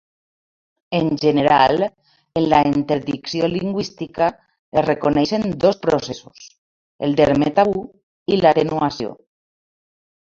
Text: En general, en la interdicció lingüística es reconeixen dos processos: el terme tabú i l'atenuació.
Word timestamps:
En 0.99 1.09
general, 1.23 1.83
en 2.39 2.45
la 2.53 2.61
interdicció 2.69 3.49
lingüística 3.57 4.29
es 4.81 4.87
reconeixen 4.87 5.45
dos 5.67 5.79
processos: 5.87 6.49
el 7.09 7.15
terme 7.21 7.53
tabú 7.61 7.85
i 8.37 8.41
l'atenuació. 8.43 9.17